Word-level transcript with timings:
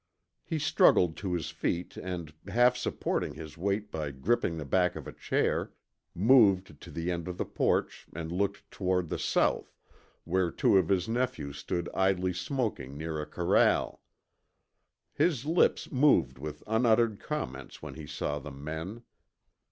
He 0.43 0.57
struggled 0.57 1.15
to 1.17 1.33
his 1.33 1.51
feet 1.51 1.95
and, 1.95 2.33
half 2.47 2.75
supporting 2.75 3.35
his 3.35 3.55
weight 3.55 3.91
by 3.91 4.09
gripping 4.09 4.57
the 4.57 4.65
back 4.65 4.95
of 4.95 5.05
a 5.07 5.13
chair, 5.13 5.73
moved 6.15 6.81
to 6.81 6.89
the 6.89 7.11
end 7.11 7.27
of 7.27 7.37
the 7.37 7.45
porch 7.45 8.07
and 8.11 8.31
looked 8.31 8.71
toward 8.71 9.09
the 9.09 9.19
south, 9.19 9.75
where 10.23 10.49
two 10.49 10.79
of 10.79 10.89
his 10.89 11.07
nephews 11.07 11.59
stood 11.59 11.87
idly 11.93 12.33
smoking 12.33 12.97
near 12.97 13.21
a 13.21 13.27
corral. 13.27 14.01
His 15.13 15.45
lips 15.45 15.91
moved 15.91 16.39
with 16.39 16.63
unuttered 16.65 17.19
comments 17.19 17.83
when 17.83 17.93
he 17.93 18.07
saw 18.07 18.39
the 18.39 18.49
men. 18.49 19.03